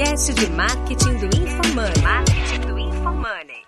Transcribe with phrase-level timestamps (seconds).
[0.00, 2.02] podcast de marketing do InfoMoney.
[2.02, 3.62] Marketing do InfoMoney.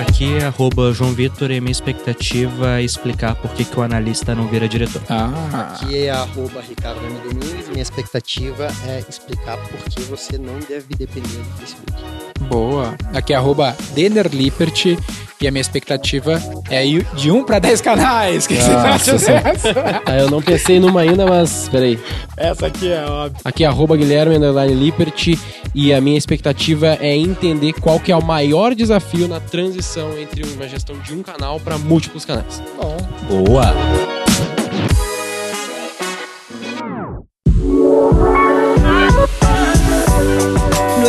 [0.00, 4.34] Aqui é arroba João Vitor e minha expectativa é explicar por que, que o analista
[4.34, 5.00] não vira diretor.
[5.08, 7.20] Ah, Aqui é arroba Ricardo M.
[7.20, 7.68] Domingues.
[7.68, 12.19] Minha expectativa é explicar por que você não deve depender do Facebook.
[12.40, 12.94] Boa.
[13.12, 14.96] Aqui é arroba Denner Lippert
[15.40, 18.46] e a minha expectativa é ir de 1 para 10 canais.
[18.50, 20.02] Que você Nossa, acha dessa?
[20.04, 21.98] Ah, eu não pensei numa ainda, mas peraí.
[22.36, 23.40] Essa aqui é óbvio.
[23.44, 25.38] Aqui é arroba Guilherme underline Lippert
[25.74, 30.42] e a minha expectativa é entender qual que é o maior desafio na transição entre
[30.54, 32.62] uma gestão de um canal para múltiplos canais.
[32.80, 32.96] Bom,
[33.28, 34.29] Boa!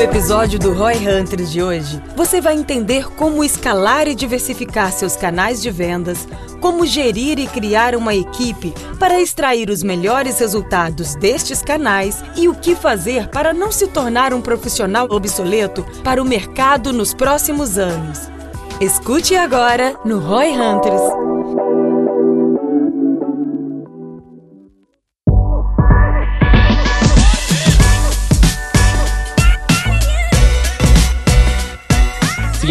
[0.02, 5.62] Episódio do Roy Hunters de hoje, você vai entender como escalar e diversificar seus canais
[5.62, 6.28] de vendas,
[6.60, 12.56] como gerir e criar uma equipe para extrair os melhores resultados destes canais e o
[12.56, 18.20] que fazer para não se tornar um profissional obsoleto para o mercado nos próximos anos.
[18.80, 21.31] Escute agora no Roy Hunters.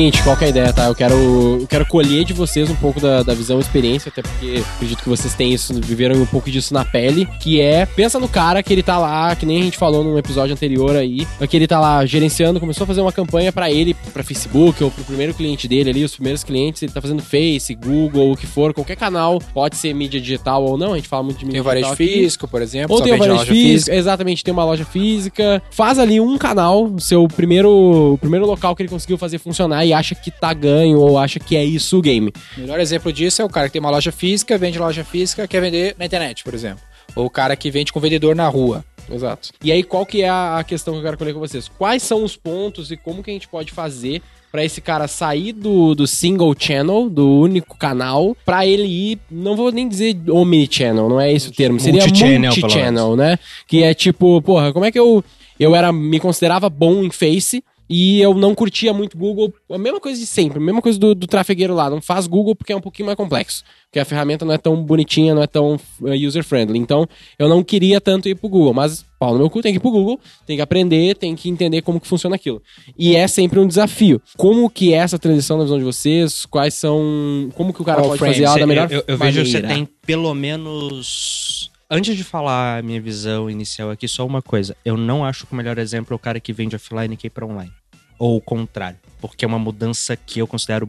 [0.00, 0.86] Seguinte, qual que é a ideia, tá?
[0.86, 1.14] Eu quero,
[1.60, 5.02] eu quero colher de vocês um pouco da, da visão e experiência, até porque acredito
[5.02, 8.62] que vocês têm isso, viveram um pouco disso na pele, que é, pensa no cara
[8.62, 11.66] que ele tá lá, que nem a gente falou num episódio anterior aí, que ele
[11.66, 15.34] tá lá gerenciando, começou a fazer uma campanha pra ele, pra Facebook, ou pro primeiro
[15.34, 18.96] cliente dele ali, os primeiros clientes, ele tá fazendo Face, Google, o que for, qualquer
[18.96, 21.88] canal, pode ser mídia digital ou não, a gente fala muito de mídia tem varejo
[21.88, 22.20] digital aqui.
[22.22, 22.96] físico, por exemplo.
[22.96, 25.62] Ou tem varejo loja físico, exatamente, tem uma loja física.
[25.70, 29.89] Faz ali um canal, o seu primeiro, o primeiro local que ele conseguiu fazer funcionar
[29.90, 32.32] e acha que tá ganho ou acha que é isso o game.
[32.56, 35.46] O melhor exemplo disso é o cara que tem uma loja física, vende loja física,
[35.46, 36.80] quer vender na internet, por exemplo.
[37.16, 38.84] Ou o cara que vende com vendedor na rua.
[39.10, 39.50] Exato.
[39.62, 41.68] E aí, qual que é a questão que eu quero colher com vocês?
[41.68, 45.52] Quais são os pontos e como que a gente pode fazer pra esse cara sair
[45.52, 51.08] do, do single channel, do único canal, pra ele ir, não vou nem dizer omnichannel,
[51.08, 53.38] não é esse o termo, seria Multichannel, multichannel, né?
[53.66, 55.24] Que é tipo, porra, como é que eu
[55.60, 57.62] eu era me considerava bom em Face
[57.92, 61.12] e eu não curtia muito Google, a mesma coisa de sempre, a mesma coisa do,
[61.12, 64.44] do trafegueiro lá, não faz Google porque é um pouquinho mais complexo, porque a ferramenta
[64.44, 68.36] não é tão bonitinha, não é tão eh, user-friendly, então eu não queria tanto ir
[68.36, 71.16] pro Google, mas pau no meu cu, tem que ir pro Google, tem que aprender,
[71.16, 72.62] tem que entender como que funciona aquilo.
[72.96, 74.22] E é sempre um desafio.
[74.38, 76.46] Como que é essa transição na visão de vocês?
[76.46, 77.50] Quais são...
[77.54, 78.34] Como que o cara Qual pode frame?
[78.34, 81.69] fazer ela da melhor eu, eu vejo que você tem pelo menos.
[81.92, 84.76] Antes de falar a minha visão inicial aqui, só uma coisa.
[84.84, 87.30] Eu não acho que o melhor exemplo é o cara que vende offline e ir
[87.30, 87.72] pra online.
[88.16, 88.98] Ou o contrário.
[89.20, 90.88] Porque é uma mudança que eu considero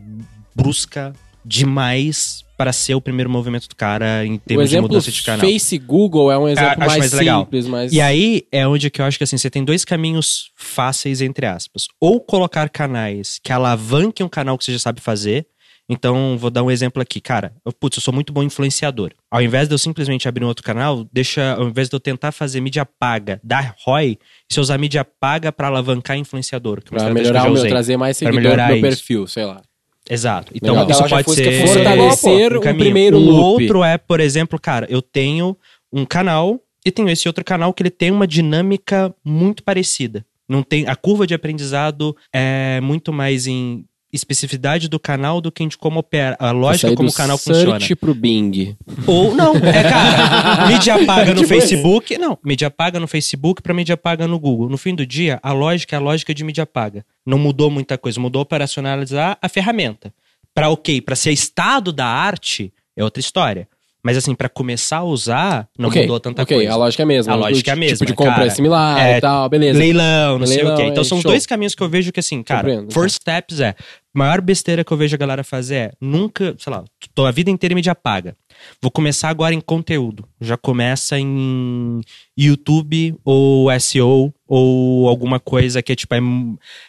[0.56, 1.11] brusca
[1.44, 5.50] demais para ser o primeiro movimento do cara em termos de mudança de canal.
[5.50, 7.91] Face Google é um exemplo acho mais, mais simples, mas...
[7.91, 11.47] E aí é onde que eu acho que assim, você tem dois caminhos fáceis, entre
[11.47, 11.88] aspas.
[12.00, 15.47] Ou colocar canais que alavanquem um canal que você já sabe fazer.
[15.91, 17.19] Então, vou dar um exemplo aqui.
[17.19, 19.12] Cara, eu, putz, eu sou muito bom influenciador.
[19.29, 22.31] Ao invés de eu simplesmente abrir um outro canal, deixa, ao invés de eu tentar
[22.31, 24.18] fazer mídia paga, dar ROI,
[24.50, 26.81] se eu usar mídia paga para alavancar influenciador.
[26.81, 28.81] Que é Pra que melhorar já o meu, trazer mais seguidor pro meu isso.
[28.81, 29.62] perfil, sei lá.
[30.09, 30.53] Exato.
[30.56, 30.91] Então, Legal.
[30.91, 31.68] isso pode ser...
[31.68, 33.63] Fortalecer um o primeiro um loop.
[33.63, 35.58] outro é, por exemplo, cara, eu tenho
[35.91, 40.25] um canal e tenho esse outro canal que ele tem uma dinâmica muito parecida.
[40.47, 45.66] Não tem a curva de aprendizado é muito mais em especificidade do canal do que
[45.66, 47.95] de como opera, a lógica como o canal search funciona.
[47.95, 48.77] pro Bing.
[49.07, 53.73] Ou não, é cara, mídia paga no Tipo Facebook, não, mídia paga no Facebook para
[53.73, 54.69] mídia paga no Google.
[54.69, 57.05] No fim do dia, a lógica é a lógica de mídia paga.
[57.25, 60.13] Não mudou muita coisa, mudou operacionalizar a ferramenta.
[60.53, 63.67] Para OK, para ser estado da arte é outra história.
[64.03, 66.73] Mas assim, para começar a usar, não Ok, mudou tanta ok, coisa.
[66.73, 67.34] a lógica é a mesma.
[67.34, 68.47] A O lógica é a tipo mesma, de compra cara.
[68.47, 69.78] é similar É, e tal, beleza.
[69.78, 70.84] Leilão, não sei Leilão, o quê.
[70.85, 71.29] Então é, são show.
[71.31, 73.76] dois caminhos que eu vejo que assim, cara, Compreendo, first steps é,
[74.14, 76.84] maior besteira que eu vejo a galera fazer é, nunca, sei lá,
[77.14, 78.35] tô a vida inteira mídia paga.
[78.81, 80.28] Vou começar agora em conteúdo.
[80.40, 82.02] Já começa em
[82.37, 86.19] YouTube ou SEO ou alguma coisa que é tipo, é,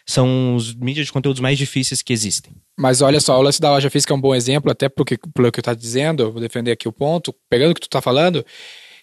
[0.07, 2.53] são os mídias de conteúdos mais difíceis que existem.
[2.79, 5.53] Mas olha só, o lance da loja física é um bom exemplo, até porque, pelo
[5.53, 8.01] que eu tá dizendo, eu vou defender aqui o ponto, pegando o que tu tá
[8.01, 8.45] falando.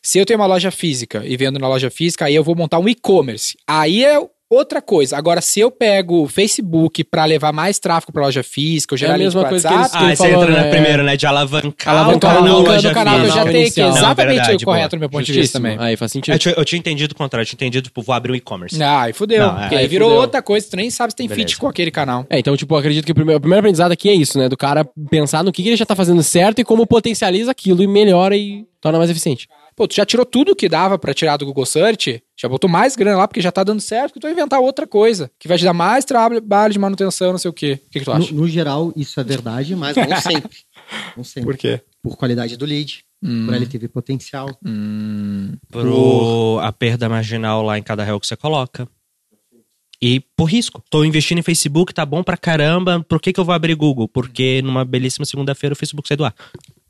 [0.02, 2.80] Se eu tenho uma loja física e vendo na loja física, aí eu vou montar
[2.80, 3.58] um e-commerce.
[3.68, 4.20] Aí é
[4.50, 5.16] outra coisa.
[5.18, 9.14] Agora, se eu pego o Facebook pra levar mais tráfego pra loja física, ou gerar
[9.14, 10.70] É a mesma coisa que WhatsApp, Ah, Ele você entra na né?
[10.72, 11.16] primeira, né?
[11.16, 14.36] De alavancar, Alavancar o canal, loja canal que eu já tenho, que é Não, exatamente
[14.38, 15.64] verdade, o correto no meu ponto de vista Justíssimo.
[15.78, 15.88] também.
[15.88, 16.34] Aí faz sentido.
[16.34, 18.82] Eu tinha, eu tinha entendido o contrário, eu tinha entendido, tipo, vou abrir um e-commerce.
[18.82, 19.46] Ah, e fudeu.
[19.46, 19.68] Não, é.
[19.70, 20.22] aí Aí virou fudeu.
[20.22, 21.60] outra coisa, tu nem sabe se tem fit Beleza.
[21.60, 22.26] com aquele canal.
[22.30, 24.50] É, então, tipo, eu acredito que o primeiro, o primeiro aprendizado aqui é isso, né?
[24.50, 27.84] Do cara pensar no que, que ele já tá fazendo certo e como potencializa aquilo
[27.84, 29.48] e melhora e torna mais eficiente.
[29.80, 32.98] Pô, tu já tirou tudo que dava pra tirar do Google Search, já botou mais
[32.98, 35.58] grana lá porque já tá dando certo, que tu vai inventar outra coisa, que vai
[35.58, 37.80] te dar mais trabalho de manutenção, não sei o quê.
[37.88, 38.34] O que, que tu acha?
[38.34, 40.58] No, no geral, isso é verdade, mas não sempre.
[41.16, 41.56] Não sempre.
[41.56, 41.82] quê?
[42.04, 44.50] Por qualidade do lead, por LTV potencial.
[44.66, 48.86] Hum, Pro a perda marginal lá em cada real que você coloca.
[50.02, 50.84] E por risco.
[50.90, 53.02] Tô investindo em Facebook, tá bom pra caramba.
[53.08, 54.10] Por que, que eu vou abrir Google?
[54.10, 56.36] Porque numa belíssima segunda-feira o Facebook sai do ar.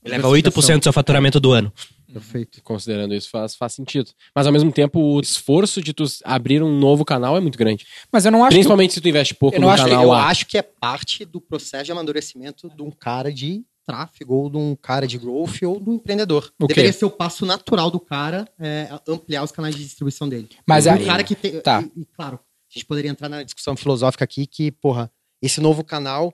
[0.04, 1.72] Leva 8% do seu faturamento do ano.
[2.12, 2.62] Perfeito.
[2.64, 4.12] Considerando isso, faz, faz sentido.
[4.36, 7.86] Mas ao mesmo tempo, o esforço de tu abrir um novo canal é muito grande.
[8.12, 10.04] Mas eu não acho que Principalmente se tu investe pouco eu no acho que- canal
[10.06, 14.50] Eu acho que é parte do processo de amadurecimento de um cara de tráfego, ou
[14.52, 16.52] de um cara de growth, ou do empreendedor.
[16.60, 20.48] Deveria ser o passo natural do cara é, ampliar os canais de distribuição dele.
[20.68, 21.60] Mas um aí- cara que tem.
[21.60, 21.82] tá.
[21.96, 25.12] E, e, claro, a gente poderia entrar na discussão filosófica aqui que, porra,
[25.42, 26.32] esse novo canal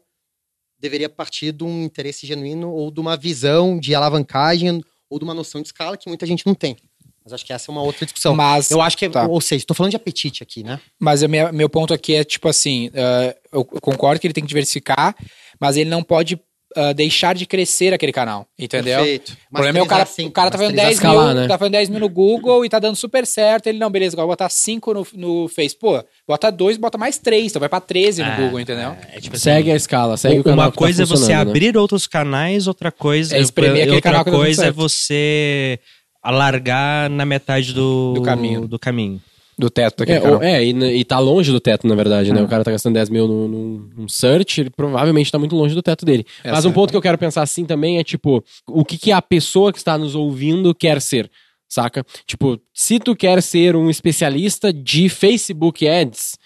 [0.78, 4.84] deveria partir de um interesse genuíno ou de uma visão de alavancagem
[5.16, 6.76] ou de uma noção de escala que muita gente não tem.
[7.24, 8.36] Mas acho que essa é uma outra discussão.
[8.36, 9.26] Mas, Eu acho que, é, Tá.
[9.26, 10.80] ou seja, estou falando de apetite aqui, né?
[11.00, 14.44] mas o meu, meu ponto aqui é tipo assim: eh, eu concordo que ele tem
[14.44, 15.16] que diversificar,
[15.60, 16.40] mas ele não pode
[16.76, 18.46] ah, deixar de crescer aquele canal.
[18.60, 18.98] Entendeu?
[18.98, 19.38] Perfeito.
[19.50, 21.48] O problema é o cara, Masterizar o cara tá fazendo masterizar 10 escalar, mil, né?
[21.48, 23.68] tá fazendo 10 mil no Google e tá dando super certo.
[23.68, 25.76] Ele, não, beleza, agora vou botar 5 no, no Face.
[25.76, 28.96] Pô, bota 2, bota mais 3, então vai pra 13 no É, Google, entendeu?
[29.14, 31.36] É, tipo assim, Segue a escala, segue o canal Uma tá coisa é você né?
[31.36, 35.80] abrir outros canais, outra coisa É espremer aquele outra canal que tá coisa é você
[36.22, 38.68] alargar na metade do, Do caminho.
[38.68, 39.22] Do caminho.
[39.58, 42.34] Do teto daquele É, ou- é, e, e tá longe do teto, na verdade, É.
[42.34, 42.42] né?
[42.42, 45.74] O cara tá gastando 10 mil num, num- num search, ele provavelmente tá muito longe
[45.74, 46.26] do teto dele.
[46.44, 49.12] Mas um é- ponto que eu quero pensar assim também é, tipo, o que, que
[49.14, 51.32] a pessoa que está nos ouvindo quer ser,
[51.70, 52.06] saca?
[52.28, 56.38] Tipo, se tu quer ser um especialista de Facebook Ads,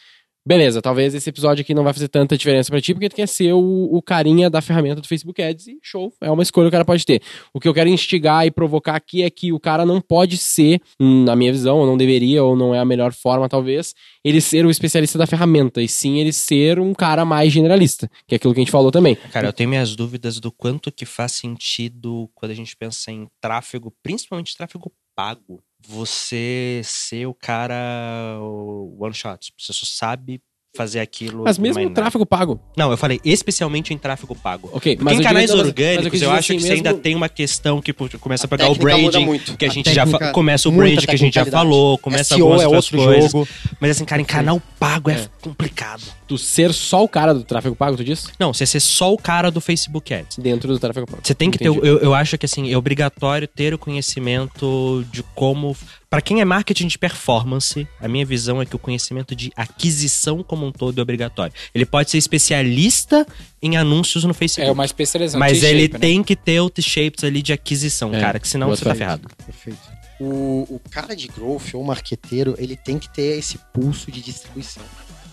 [0.50, 3.28] beleza, talvez esse episódio aqui não vai fazer tanta diferença pra ti, porque tu quer
[3.28, 6.69] ser o, o carinha da ferramenta do Facebook Ads e show, é uma escolha que
[6.69, 7.22] o cara pode ter.
[7.54, 10.81] O que eu quero instigar e provocar aqui é que o cara não pode ser,
[11.00, 13.94] hum, na minha visão, ou não deveria, ou não é a melhor forma, talvez,
[14.25, 18.34] ele ser o especialista da ferramenta, e sim ele ser um cara mais generalista, que
[18.34, 19.16] é aquilo que a gente falou também.
[19.31, 23.28] Cara, eu tenho minhas dúvidas do quanto que faz sentido quando a gente pensa em
[23.40, 25.62] tráfego, principalmente tráfego pago.
[25.88, 29.54] Você ser o cara one shot.
[29.58, 30.42] Você só sabe
[30.75, 31.44] fazer aquilo.
[31.44, 31.95] Mas mesmo nada.
[31.95, 32.60] tráfego pago.
[32.77, 34.69] Não, eu falei especialmente em tráfego pago.
[34.71, 36.66] Ok, Porque em eu canais mas- mas eu orgânicos, quis eu, dizer acho que assim,
[36.68, 39.57] você ainda tem uma questão que pô, começa a A pegar o branding, muito.
[39.57, 41.98] que a A gente já fa- técnica- começa o branding que a gente já falou,
[41.98, 43.31] começa SEO algumas é outras outro coisas.
[43.31, 43.48] jogo.
[43.80, 46.04] Mas assim, cara, em canal pago é, complicado.
[46.27, 48.27] Tu ser só o cara do tráfego pago, tu disse?
[48.39, 50.38] Não, você ser só o cara do Facebook Ads.
[50.38, 51.21] Dentro do tráfego pago.
[51.24, 51.88] Você tem que ter, Entendi.
[51.88, 55.75] eu, eu acho que assim, é obrigatório ter o conhecimento de como.
[56.10, 60.42] Pra quem é marketing de performance, a minha visão é que o conhecimento de aquisição
[60.42, 61.54] como um todo é obrigatório.
[61.74, 63.28] Ele pode ser especialista
[63.62, 64.68] em anúncios no Facebook.
[64.68, 65.40] É uma especialização.
[65.40, 66.00] mas ele né?
[66.00, 69.28] tem que ter o T-shapes ali de aquisição, É, cara, que senão você tá ferrado.
[69.46, 69.80] Perfeito.
[70.20, 74.84] O, o cara de growth ou marqueteiro, ele tem que ter esse pulso de distribuição.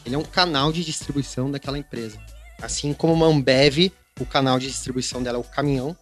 [0.04, 2.18] Ele é um canal de distribuição daquela empresa.
[2.60, 3.90] Assim como uma Ambev,
[4.20, 5.96] o canal de distribuição dela é o caminhão.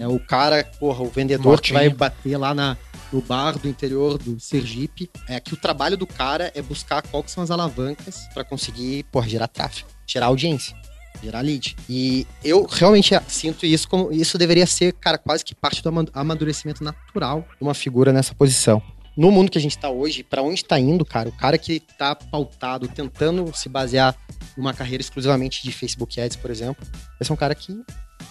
[0.00, 1.62] É o cara, porra, o vendedor Motinho.
[1.62, 2.76] que vai bater lá na,
[3.12, 5.10] no bar do interior do Sergipe.
[5.28, 9.28] É que o trabalho do cara é buscar que são as alavancas para conseguir, porra,
[9.28, 10.76] gerar tráfego, gerar audiência
[11.22, 11.76] gerar lead.
[11.88, 16.06] E eu realmente sinto isso como isso deveria ser, cara, quase que parte do ama-
[16.12, 18.82] amadurecimento natural de uma figura nessa posição.
[19.16, 21.80] No mundo que a gente tá hoje, para onde tá indo, cara, o cara que
[21.80, 24.14] tá pautado, tentando se basear
[24.56, 26.86] numa carreira exclusivamente de Facebook Ads, por exemplo,
[27.18, 27.72] vai ser um cara que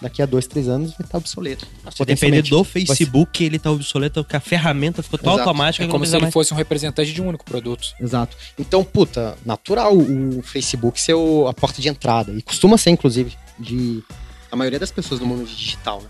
[0.02, 1.66] daqui a dois, três anos vai estar obsoleto.
[1.96, 5.50] Se depender do Facebook, ele tá obsoleto, porque a ferramenta ficou tão Exato.
[5.50, 6.34] automática É como se ele mais.
[6.34, 7.88] fosse um representante de um único produto.
[8.00, 8.36] Exato.
[8.60, 12.32] Então, puta, natural o Facebook ser o- a porta de entrada.
[12.34, 14.04] E costuma ser, inclusive, de
[14.52, 16.08] a maioria das pessoas do mundo digital, né?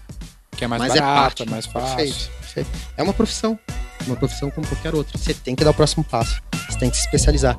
[0.55, 1.43] Que é mais Mas é barato, parte.
[1.43, 1.95] é mais fácil.
[1.97, 2.69] Perfeito, perfeito.
[2.97, 3.59] É uma profissão.
[4.07, 5.17] Uma profissão como qualquer outra.
[5.17, 6.41] Você tem que dar o próximo passo.
[6.69, 7.57] Você tem que se especializar.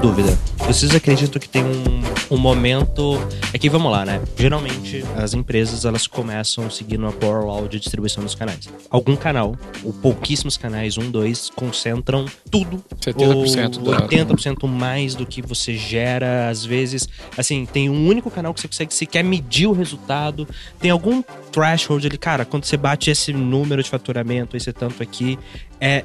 [0.00, 0.38] Dúvida.
[0.66, 3.18] Vocês acreditam que tem um o momento.
[3.52, 4.22] É que vamos lá, né?
[4.36, 8.68] Geralmente as empresas elas começam seguindo a Power Law de distribuição dos canais.
[8.88, 12.82] Algum canal, ou pouquíssimos canais, um, dois, concentram tudo.
[13.00, 16.48] 70% ou do- 80% mais do que você gera.
[16.48, 20.46] Às vezes, assim, tem um único canal que você consegue sequer medir o resultado.
[20.80, 25.36] Tem algum threshold ali, cara, quando você bate esse número de faturamento, esse tanto aqui,
[25.80, 26.04] é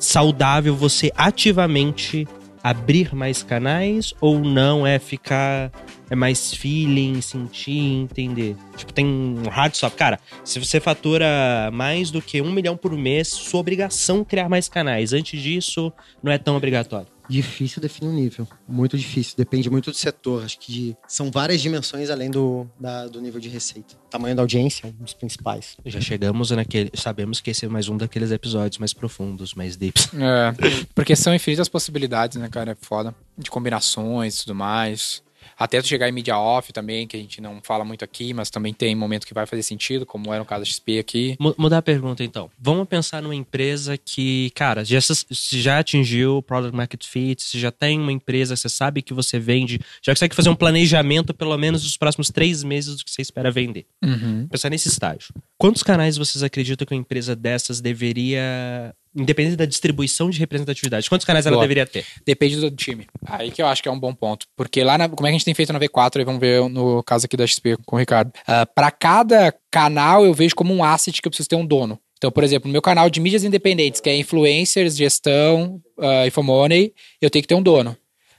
[0.00, 2.26] saudável você ativamente
[2.62, 5.70] abrir mais canais ou não é ficar
[6.10, 8.56] é mais feeling, sentir, entender.
[8.76, 9.96] Tipo, tem um hard stop.
[9.96, 14.48] Cara, se você fatura mais do que um milhão por mês, sua obrigação é criar
[14.48, 15.12] mais canais.
[15.12, 17.19] Antes disso, não é tão obrigatório.
[17.30, 18.46] Difícil definir um nível.
[18.68, 19.34] Muito difícil.
[19.36, 20.44] Depende muito do setor.
[20.44, 23.94] Acho que de- são várias dimensões além do, da- do nível de receita.
[24.10, 25.76] Tamanho da audiência é um dos principais.
[25.86, 26.90] Já chegamos naquele.
[26.94, 30.10] Sabemos que esse é mais um daqueles episódios mais profundos, mais deeps.
[30.14, 30.52] É,
[30.94, 32.72] porque são infinitas possibilidades, né, cara?
[32.72, 33.14] É foda.
[33.38, 35.22] De combinações e tudo mais.
[35.60, 38.48] Até tu chegar em mídia off também, que a gente não fala muito aqui, mas
[38.48, 41.36] também tem momento que vai fazer sentido, como era o caso da XP aqui.
[41.38, 42.50] Mu- Mudar a pergunta então.
[42.58, 44.98] Vamos pensar numa empresa que, cara, já,
[45.52, 49.38] já atingiu o Product Market Fit, se já tem uma empresa, você sabe que você
[49.38, 53.20] vende, já consegue fazer um planejamento pelo menos dos próximos três meses do que você
[53.20, 53.84] espera vender.
[54.02, 54.48] Uhum.
[54.48, 55.34] Pensar nesse estágio.
[55.58, 61.24] Quantos canais vocês acreditam que uma empresa dessas deveria, independente da distribuição de representatividade, quantos
[61.24, 61.64] canais ela Boa.
[61.64, 62.04] deveria ter?
[62.24, 63.06] Depende do time.
[63.26, 64.46] Aí que eu acho que é um bom ponto.
[64.56, 66.68] Porque lá, na, como é que a gente tem feito na V4, aí vamos ver
[66.68, 68.32] no caso aqui da XP com o Ricardo.
[68.46, 71.98] Ah, Para cada canal, eu vejo como um asset que eu preciso ter um dono.
[72.20, 76.92] Então, por exemplo, no meu canal de mídias independentes, que é influencers, gestão, uh, Infomoney,
[77.18, 77.96] eu tenho que ter um dono.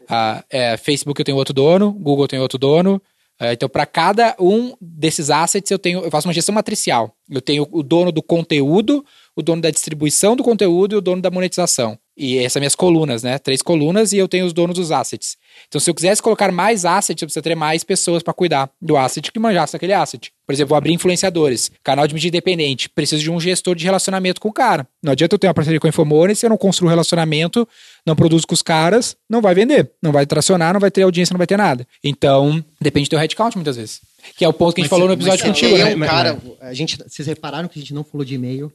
[0.07, 3.01] Ah, é, Facebook eu tenho outro dono, Google eu tenho outro dono.
[3.39, 7.15] Ah, então, para cada um desses assets, eu tenho, eu faço uma gestão matricial.
[7.27, 9.03] Eu tenho o dono do conteúdo,
[9.35, 11.97] o dono da distribuição do conteúdo e o dono da monetização.
[12.17, 13.39] E essas são minhas colunas, né?
[13.39, 15.37] Três colunas e eu tenho os donos dos assets.
[15.67, 18.97] Então, se eu quisesse colocar mais assets, eu precisaria ter mais pessoas para cuidar do
[18.97, 20.31] asset que manjasse aquele asset.
[20.45, 22.89] Por exemplo, vou abrir influenciadores, canal de mídia independente.
[22.89, 24.85] Preciso de um gestor de relacionamento com o cara.
[25.01, 27.67] Não adianta eu ter uma parceria com a Infomone se eu não construo relacionamento,
[28.05, 29.89] não produzo com os caras, não vai vender.
[30.01, 31.87] Não vai tracionar, não vai ter audiência, não vai ter nada.
[32.03, 34.01] Então, depende do teu headcount muitas vezes.
[34.35, 36.05] Que é o ponto que a gente falou no episódio mas contigo, né?
[36.05, 38.71] cara, a gente, vocês repararam que a gente não falou de e-mail,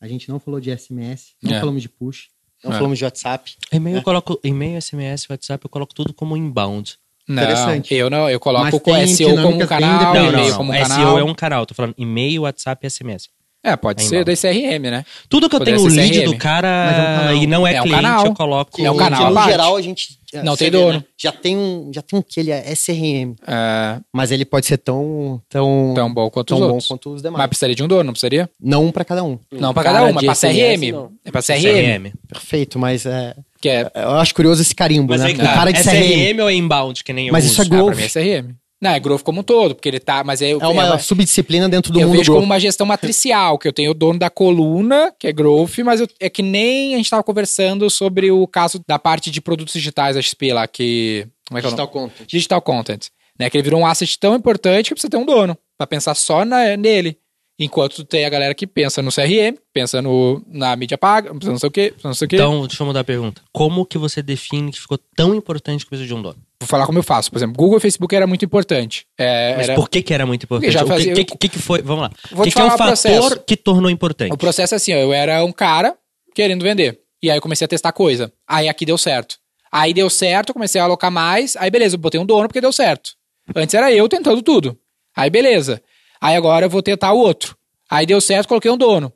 [0.00, 1.60] a gente não falou de SMS, não É.
[1.60, 2.28] falamos de push,
[2.64, 2.74] não É.
[2.76, 3.52] falamos de WhatsApp.
[3.72, 6.96] E-mail eu coloco, e-mail, SMS, WhatsApp, eu coloco tudo como inbound.
[7.28, 7.94] Não, Interessante.
[7.94, 10.56] eu não, eu coloco com SEO como um canal, Não, não, não.
[10.56, 11.18] como um SEO canal.
[11.18, 13.28] é um canal, tô falando e-mail, WhatsApp e SMS.
[13.62, 15.04] É, pode É ser da CRM, né?
[15.28, 16.24] Tudo que eu Poderia tenho o lead CRM.
[16.24, 18.24] do Mas é um cara e não é, É um cliente, canal.
[18.26, 18.82] eu coloco.
[18.82, 20.18] É um canal no geral, a gente.
[20.44, 20.98] Não você tem dono.
[20.98, 21.04] né?
[21.18, 24.78] Já tem um, já tem um que ele é SRM, É, mas ele pode ser
[24.78, 26.88] tão tão tão bom quanto tão os bom outros.
[26.88, 27.46] quanto os Mas demais.
[27.48, 28.48] precisaria de um dono, não precisaria?
[28.60, 29.38] Não um pra cada um.
[29.52, 30.92] Não pra Cara cada um, mas SMS, CRM.
[30.92, 31.12] não.
[31.24, 31.62] É pra CRM.
[31.62, 32.12] CRM.
[32.28, 35.30] Perfeito, mas é, Que é, eu acho curioso esse carimbo, Mas né?
[35.32, 36.34] o cara, cara de é CRM.
[36.34, 37.52] CRM ou é inbound, que nem eu Mas uso?
[37.54, 38.54] isso é ah, pra mim é CRM.
[38.80, 41.92] Não, é growth como um todo, porque ele tá, mas é, É uma subdisciplina dentro
[41.92, 42.36] do eu mundo vejo growth.
[42.42, 46.00] como uma gestão matricial, que eu tenho o dono da coluna, que é growth, mas
[46.00, 49.74] eu- é que nem a gente tava conversando sobre o caso da parte de produtos
[49.74, 51.26] digitais da XP lá, que...
[51.46, 51.82] Como é que é o nome?
[51.82, 52.26] Digital content.
[52.28, 53.06] Digital Content.
[53.38, 53.50] Né?
[53.50, 56.44] Que ele virou um asset tão importante que precisa ter um dono, pra pensar só
[56.44, 57.18] na- nele.
[57.58, 61.50] Enquanto tu tem a galera que pensa no CRM, pensa no, na mídia paga, pensa
[61.50, 62.36] não sei o quê, pensa não sei o quê.
[62.36, 63.42] Então, deixa eu mudar a pergunta.
[63.52, 66.38] Como que você define que ficou tão importante que precisa de um dono?
[66.60, 67.30] Vou falar como eu faço.
[67.30, 69.06] Por exemplo, Google e Facebook era muito importante.
[69.18, 70.76] É, Mas era- por que que era muito importante?
[70.76, 71.80] O que, fazia- que, que que foi?
[71.80, 72.10] Vamos lá.
[72.30, 73.40] Vou O que, que é um o fator processo.
[73.46, 74.32] que tornou importante?
[74.32, 75.96] O processo é assim, ó, eu era um cara
[76.34, 77.00] querendo vender.
[77.22, 78.30] E aí eu comecei a testar coisa.
[78.46, 79.36] Aí aqui deu certo.
[79.72, 81.56] Aí deu certo, comecei a alocar mais.
[81.56, 83.12] Aí beleza, eu botei um dono porque deu certo.
[83.56, 84.78] Antes era eu tentando tudo.
[85.16, 85.82] Aí beleza.
[86.20, 87.56] Aí agora eu vou tentar o outro.
[87.90, 89.10] Aí deu certo, coloquei um dono.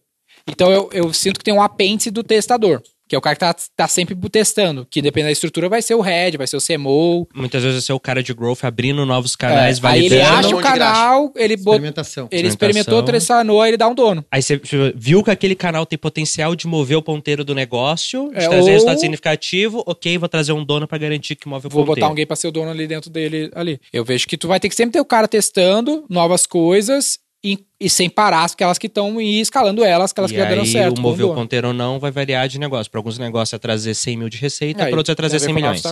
[0.49, 2.83] Então eu, eu sinto que tem um apêndice do testador.
[3.15, 4.85] Que é o cara que tá, tá sempre testando.
[4.91, 7.29] Que dependendo da estrutura vai ser o head, vai ser o CMO.
[7.33, 10.47] Muitas vezes você é o cara de growth abrindo novos canais, É, aí ele validando.
[10.49, 11.75] acha o canal, ele, bot...
[11.75, 12.29] Experimentação.
[12.33, 14.25] ele experimentou, testanou, aí ele dá um dono.
[14.33, 14.61] Aí você
[14.97, 18.63] viu que aquele canal tem potencial de mover o ponteiro do negócio, de É, trazer
[18.63, 22.01] ou- resultado significativo, ok, vou trazer um dono pra garantir que move o Vou ponteiro.
[22.01, 23.79] botar alguém pra ser o dono ali dentro dele ali.
[23.93, 27.59] Eu vejo que tu vai ter que sempre ter o cara testando novas coisas e,
[27.79, 30.93] e sem parar aquelas que estão e escalando elas, aquelas e que já deram certo.
[30.93, 32.91] o com mover o ponteiro ou não vai variar de negócio.
[32.91, 35.47] Para alguns negócios é trazer 100 mil de receita, para outros é trazer tem a
[35.47, 35.83] ver 100 com milhões.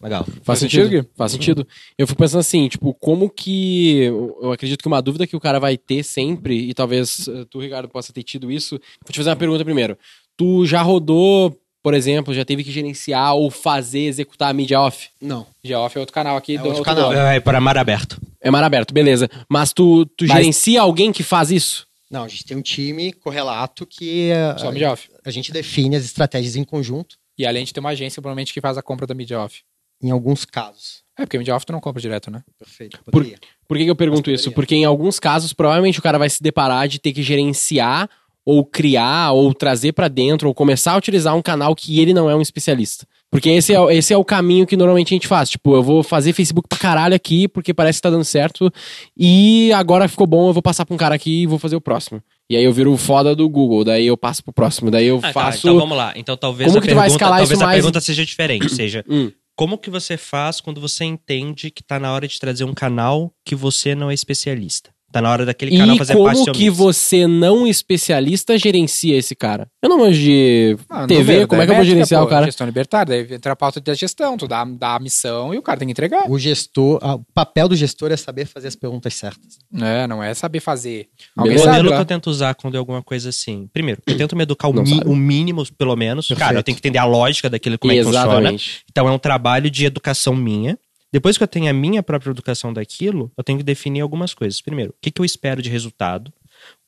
[0.00, 0.24] Legal.
[0.24, 0.88] Faz, Faz sentido?
[0.88, 1.04] Gui?
[1.16, 1.66] Faz sentido.
[1.98, 4.02] Eu fico pensando assim, tipo, como que.
[4.40, 7.58] Eu acredito que uma dúvida que o cara vai ter sempre, e talvez eh, tu,
[7.58, 8.80] Ricardo, possa ter tido isso.
[9.04, 9.98] Vou te fazer uma pergunta primeiro.
[10.36, 15.08] Tu já rodou, por exemplo, já teve que gerenciar ou fazer, executar a mídia off?
[15.20, 15.44] Não.
[15.64, 16.54] Geoff é outro canal aqui.
[16.54, 17.10] É do outro outro canal.
[17.10, 17.20] dono.
[17.20, 18.16] É para mar aberto.
[18.40, 19.28] É mar aberto, beleza.
[19.48, 21.86] Mas tu, tu Mas- gerencia alguém que faz isso?
[22.10, 25.08] Não, a gente tem um time correlato que Só mídia off.
[25.24, 27.16] a gente define as estratégias em conjunto.
[27.38, 29.60] E além de ter uma agência, provavelmente, que faz a compra da mídia off.
[30.02, 31.02] em alguns casos.
[31.18, 32.42] É, porque mídia off tu não compra direto, né?
[32.58, 32.98] Perfeito.
[33.04, 33.38] Por- Poderia.
[33.68, 34.50] Por que, que eu pergunto isso?
[34.50, 38.08] Porque em alguns casos, provavelmente o cara vai se deparar de ter que gerenciar
[38.44, 42.30] ou criar ou trazer pra dentro ou começar a utilizar um canal que ele não
[42.30, 43.06] é um especialista.
[43.30, 45.48] Porque esse é, o- esse é o caminho que normalmente a gente faz.
[45.50, 48.72] Tipo, eu vou fazer Facebook pra caralho aqui porque parece que tá dando certo
[49.16, 51.80] e agora ficou bom, eu vou passar pra um cara aqui e vou fazer o
[51.80, 52.20] próximo.
[52.50, 55.18] E aí eu viro o foda do Google, daí eu passo pro próximo, daí eu
[55.18, 55.68] Ah, tá, faço...
[55.68, 56.12] então vamos lá.
[56.16, 58.24] Então talvez Como a que tu vai pergunta, escalar talvez isso a mais- pergunta seja
[58.26, 59.30] diferente, seja Hum.
[59.56, 63.32] como que você faz quando você entende que tá na hora de trazer um canal
[63.44, 64.90] que você não é especialista?
[65.12, 66.76] Tá na hora daquele canal E fazer parte do como seu que mix.
[66.76, 69.66] você, não especialista, gerencia esse cara?
[69.82, 72.46] Eu não manjo de Ah, TV, como é que eu vou gerenciar pô, o cara?
[72.46, 75.62] Gestão libertária, daí entra a pauta da gestão, tu dá, dá a missão e o
[75.62, 76.30] cara tem que entregar.
[76.30, 79.58] O gestor, o papel do gestor é saber fazer as perguntas certas.
[79.80, 81.08] É, não é saber fazer.
[81.36, 83.68] Alguém O modelo que eu tento usar quando é alguma coisa assim.
[83.72, 86.28] Primeiro, eu tento me educar o, mi- o mínimo, pelo menos.
[86.28, 86.64] Cara, eu Perfeito.
[86.66, 88.26] tenho que entender a lógica daquilo, como é que funciona.
[88.28, 88.82] Exatamente.
[88.90, 90.78] Então é um trabalho de educação minha.
[91.12, 94.60] Depois que eu tenho a minha própria educação daquilo, eu tenho que definir algumas coisas.
[94.60, 96.32] Primeiro, o que, que eu espero de resultado?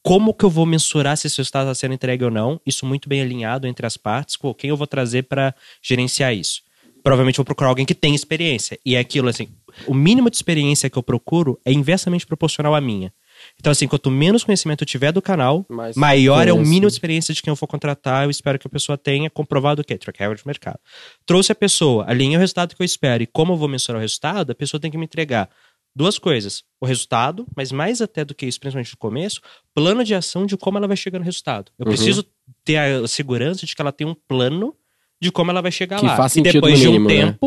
[0.02, 2.60] Como que eu vou mensurar se esse resultado está sendo entregue ou não?
[2.66, 4.36] Isso muito bem alinhado entre as partes.
[4.36, 6.62] Pô, quem eu vou trazer para gerenciar isso?
[7.02, 8.78] Provavelmente vou procurar alguém que tem experiência.
[8.84, 9.48] E é aquilo assim,
[9.86, 13.12] o mínimo de experiência que eu procuro é inversamente proporcional à minha.
[13.58, 16.92] Então, assim, quanto menos conhecimento eu tiver do canal, Mas maior é o mínimo de
[16.94, 18.24] experiência de quem eu for contratar.
[18.24, 19.96] Eu espero que a pessoa tenha comprovado o quê?
[19.96, 20.78] Track record de mercado.
[21.24, 24.00] Trouxe a pessoa, alinhei o resultado que eu espero e como eu vou mensurar o
[24.02, 25.48] resultado, a pessoa tem que me entregar
[25.94, 26.64] duas coisas.
[26.80, 29.40] O resultado, mas mais até do que isso, principalmente no começo,
[29.74, 31.70] plano de ação de como ela vai chegar no resultado.
[31.78, 31.92] Eu Uhum.
[31.92, 32.24] preciso
[32.64, 34.74] ter a segurança de que ela tem um plano
[35.20, 36.16] de como ela vai chegar Que lá.
[36.16, 37.38] faz e depois de um mínimo, né?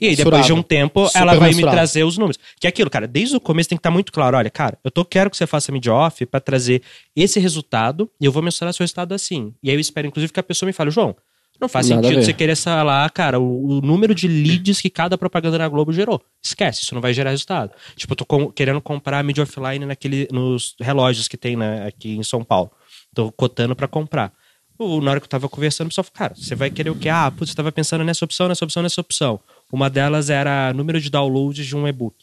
[0.00, 1.76] E aí, depois de um tempo, Super ela vai me mensurável.
[1.78, 2.38] trazer os números.
[2.60, 4.36] Que é aquilo, cara, desde o começo tem que estar muito claro.
[4.36, 6.82] Olha, cara, eu tô, quero que você faça mid off para trazer
[7.16, 9.52] esse resultado e eu vou mensurar seu resultado assim.
[9.62, 11.16] E aí eu espero, inclusive, que a pessoa me fale, João,
[11.60, 15.18] não faz Nada sentido você querer falar, cara, o, o número de leads que cada
[15.18, 16.22] propaganda na Globo gerou.
[16.40, 17.72] Esquece, isso não vai gerar resultado.
[17.96, 22.16] Tipo, eu tô com- querendo comprar mid offline naquele, nos relógios que tem né, aqui
[22.16, 22.70] em São Paulo.
[23.12, 24.32] Tô cotando para comprar.
[24.78, 26.94] O- Na hora que eu tava conversando, o pessoal falou, cara, você vai querer o
[26.94, 27.08] quê?
[27.08, 29.40] Ah, putz, você tava pensando nessa opção, nessa opção, nessa opção.
[29.72, 32.16] Uma delas era número de downloads de um e-book.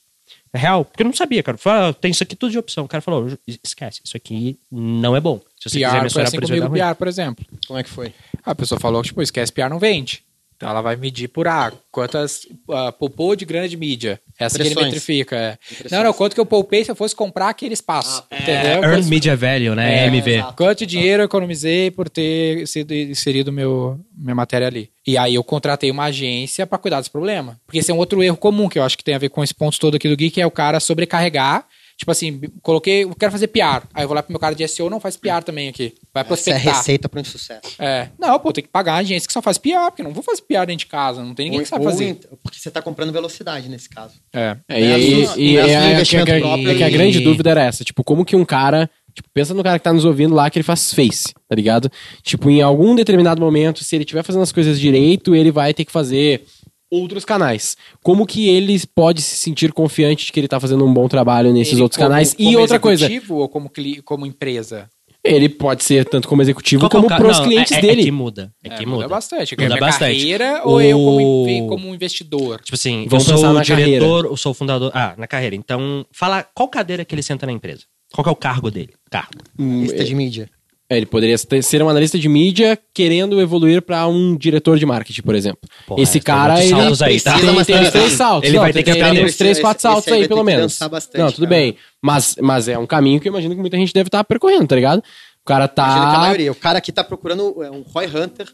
[0.51, 0.85] É real?
[0.85, 1.55] Porque eu não sabia, cara.
[1.55, 2.85] Eu falei, ah, tem isso aqui tudo de opção.
[2.85, 3.27] O cara falou,
[3.63, 5.39] esquece, isso aqui não é bom.
[5.59, 6.79] Se você quiser PR foi mensurar assim por comigo, ruim.
[6.79, 7.45] PR, por exemplo.
[7.67, 8.13] Como é que foi?
[8.43, 10.23] A pessoa falou que, tipo, esquece PR não vende.
[10.55, 14.21] Então ela vai medir por ah, quantas ah, poupou de grana de mídia.
[14.39, 15.35] Essa que ele metrifica.
[15.35, 15.57] É.
[15.91, 18.23] Não, não, quanto que eu poupei se eu fosse comprar aquele espaço.
[18.31, 18.83] entendeu?
[18.83, 20.05] É, Earned Media Value, né?
[20.05, 20.31] É, MV.
[20.31, 20.53] exato.
[20.55, 24.89] Quanto dinheiro eu economizei por ter sido inserido meu, minha matéria ali.
[25.05, 27.59] E aí eu contratei uma agência pra cuidar desse problema.
[27.65, 29.43] Porque esse é um outro erro comum que eu acho que tem a ver com
[29.43, 31.65] esse ponto todo aqui do Geek, é o cara sobrecarregar.
[31.97, 33.83] Tipo assim, coloquei, eu quero fazer PR.
[33.93, 35.93] Aí eu vou lá pro meu cara de SEO, não faz PR também aqui.
[36.13, 36.75] Vai Essa é a prospectar.
[36.77, 37.61] receita para um sucesso.
[37.79, 38.09] É.
[38.19, 40.21] Não, pô, tem que pagar a agência que só faz PR, porque eu não vou
[40.21, 42.17] fazer PR dentro de casa, não tem ninguém que sabe Ou- fazer.
[42.29, 44.15] ou- Porque você está comprando velocidade nesse caso.
[44.33, 44.57] É.
[44.67, 45.65] É, e, É assumo- e é
[46.03, 47.83] que a- próprio é que a grande dúvida era essa.
[47.83, 48.89] Tipo, como que um cara.
[49.13, 51.89] Tipo, pensa no cara que tá nos ouvindo lá que ele faz face, tá ligado?
[52.21, 55.85] Tipo, em algum determinado momento, se ele estiver fazendo as coisas direito, ele vai ter
[55.85, 56.43] que fazer
[56.91, 57.75] outros canais.
[58.03, 61.51] Como que ele pode se sentir confiante de que ele tá fazendo um bom trabalho
[61.53, 62.33] nesses Ele outros como- canais?
[62.33, 63.71] como e outra coisa, executivo ou como,
[64.03, 64.89] como empresa?
[65.27, 67.81] ele pode ser tanto como executivo é o como ca- pros não, clientes é, é-
[67.81, 68.01] dele.
[68.01, 68.53] É que muda.
[68.63, 69.07] É que muda.
[69.07, 69.55] bastante.
[69.59, 70.19] Muda bastante.
[70.19, 72.61] carreira ou eu como, O- como investidor?
[72.61, 74.91] Tipo assim, Vamos eu pensar sou na o diretor, eu sou o fundador.
[74.93, 75.55] Ah, na carreira.
[75.55, 77.85] Então, fala qual cadeira que ele senta na empresa.
[78.13, 78.93] Qual que é o cargo dele?
[79.09, 79.31] Cargo.
[79.57, 80.47] Hum, Lista de mídia.
[80.87, 84.85] É, ele poderia ter- ser um analista de mídia querendo evoluir pra um diretor de
[84.85, 85.59] marketing, por exemplo.
[85.87, 87.31] Porra, Esse cara, ele saltos aí, tá?
[87.31, 88.47] tem, Precisa, tem uns três saltos.
[88.47, 89.25] ele Não, vai tem ter que aprender.
[89.25, 90.77] uns três, Esse- quatro esse saltos aí pelo que menos.
[90.77, 91.49] bastante, Não, tudo cara.
[91.49, 91.75] bem.
[92.01, 94.75] Mas, mas é um caminho que eu imagino que muita gente deve estar percorrendo, tá
[94.75, 94.99] ligado?
[94.99, 96.19] O cara Imagina que a tá...
[96.19, 96.51] maioria.
[96.51, 98.47] O cara aqui tá procurando é, um Roy Hunter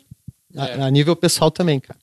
[0.56, 2.00] a, a nível pessoal também, cara.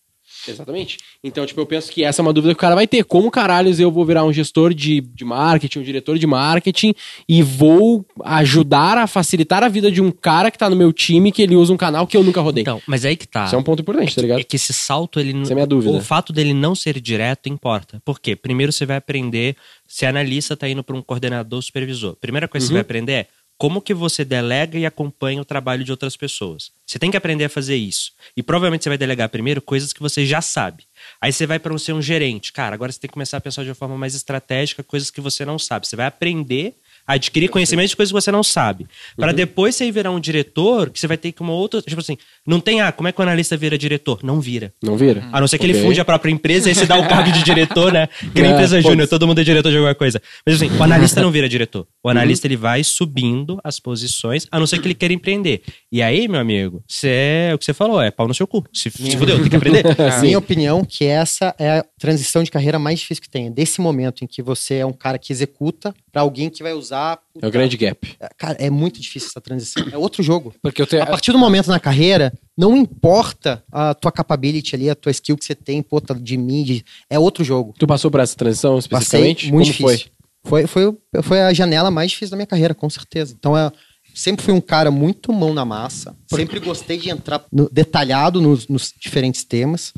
[0.50, 0.98] Exatamente.
[1.22, 3.04] Então, tipo, eu penso que essa é uma dúvida que o cara vai ter.
[3.04, 6.94] Como caralhos eu vou virar um gestor de, de marketing, um diretor de marketing
[7.28, 11.32] e vou ajudar a facilitar a vida de um cara que tá no meu time
[11.32, 12.62] que ele usa um canal que eu nunca rodei?
[12.62, 13.46] Então, mas aí que tá.
[13.46, 14.40] Isso é um ponto importante, tá ligado?
[14.40, 15.96] É que esse salto, ele Essa é minha dúvida.
[15.96, 18.00] O fato dele não ser direto importa.
[18.04, 18.36] Por quê?
[18.36, 19.56] Primeiro você vai aprender,
[19.86, 22.14] se a analista tá indo para um coordenador supervisor.
[22.20, 22.76] Primeira coisa que você Uhum.
[22.76, 23.26] vai aprender é
[23.58, 26.70] como que você delega e acompanha o trabalho de outras pessoas.
[26.86, 28.12] Você tem que aprender a fazer isso.
[28.36, 30.84] E provavelmente você vai delegar primeiro coisas que você já sabe.
[31.20, 32.52] Aí você vai para ser um gerente.
[32.52, 35.20] Cara, agora você tem que começar a pensar de uma forma mais estratégica, coisas que
[35.20, 35.88] você não sabe.
[35.88, 36.76] Você vai aprender
[37.08, 38.86] adquirir conhecimento de coisas que você não sabe.
[39.16, 41.80] Para depois você ir virar um diretor, que você vai ter que uma outra.
[41.82, 42.16] Tipo assim,
[42.46, 44.20] não tem, ah, como é que o analista vira diretor?
[44.22, 44.72] Não vira.
[44.82, 45.26] Não vira?
[45.32, 45.84] A não ser que ele Ok.
[45.86, 48.08] funde a própria empresa e você dá o cargo de diretor, né?
[48.34, 50.20] Que nem É, empresa júnior, todo mundo é diretor de alguma coisa.
[50.46, 51.86] Mas assim, o analista não vira diretor.
[52.02, 55.62] O O analista ele vai subindo as posições, a não ser que ele queira empreender.
[55.90, 58.64] E aí, meu amigo, você é o que você falou, é pau no seu cu.
[58.72, 59.82] Se, se fudeu, tem que aprender.
[59.96, 63.46] Na minha opinião, que essa é a transição de carreira mais difícil que tem.
[63.46, 66.72] É Desse momento em que você é um cara que executa pra alguém que vai
[66.72, 66.97] usar.
[67.40, 68.16] É o grande gap.
[68.36, 69.84] Cara, é muito difícil essa transição.
[69.92, 70.54] É outro jogo.
[70.62, 71.02] Porque eu tenho.
[71.02, 75.36] A partir do momento na carreira, não importa a tua capability ali, a tua skill
[75.36, 77.74] que você tem, pô, tá de mid, é outro jogo.
[77.78, 79.52] Tu passou por essa transição Passei especificamente?
[79.52, 80.10] muito Como difícil.
[80.44, 80.66] Foi?
[80.66, 83.34] Foi, foi a janela mais difícil da minha carreira, com certeza.
[83.38, 83.70] Então, é,
[84.14, 86.16] sempre fui um cara muito mão na massa.
[86.32, 89.92] Sempre gostei de entrar no- detalhado nos, nos diferentes temas.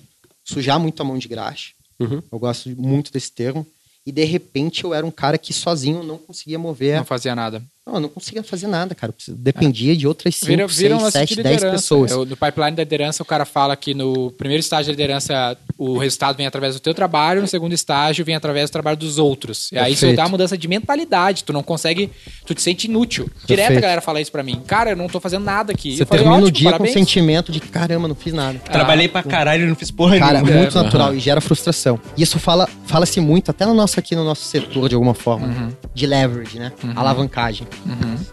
[0.45, 1.73] Sujar muito a mão de graxa.
[2.01, 2.23] Uhum.
[2.33, 3.65] Eu gosto muito desse termo.
[4.07, 6.97] E, de repente, eu era um cara que sozinho não conseguia mover.
[6.97, 7.63] Não fazia nada.
[7.90, 9.12] Não, eu não conseguia fazer nada, cara.
[9.26, 11.76] Eu dependia de outras 5, Vira, vira um 6, lance 7, de 10 liderança.
[11.76, 12.11] pessoas.
[12.12, 15.98] Eu- no pipeline da liderança, o cara fala que no primeiro estágio da liderança, o
[15.98, 19.72] resultado vem através do teu trabalho, no segundo estágio vem através do trabalho dos outros.
[19.72, 20.16] E aí isso Perfeito.
[20.18, 21.42] dá uma mudança de mentalidade.
[21.42, 22.11] Tu não consegue,
[22.46, 23.29] tu te sente inútil.
[23.46, 24.61] Direto a galera fala isso pra mim.
[24.66, 25.96] Cara, eu não tô fazendo nada aqui.
[25.96, 26.92] Você eu falei, termina o dia parabéns.
[26.94, 28.59] com o sentimento de caramba, não fiz nada.
[28.61, 30.61] Trabalhei pra caralho e não fiz porra Cara, nenhuma.
[30.61, 31.98] muito natural e gera frustração.
[32.16, 35.46] E isso fala, fala-se muito, até no nosso aqui no nosso setor, de alguma forma,
[35.48, 35.68] Uhum.
[35.94, 36.72] de leverage, né?
[36.94, 37.66] Alavancagem.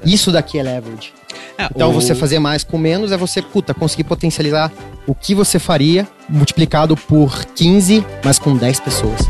[0.05, 1.13] Isso daqui é leverage.
[1.57, 4.71] É, Então, o- você fazer mais com menos é você, puta, conseguir potencializar
[5.07, 9.21] o que você faria multiplicado por 15, mas com 10 pessoas.